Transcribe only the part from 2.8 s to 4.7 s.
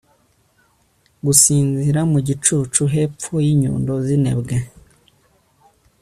hepfo yinyundo zinebwe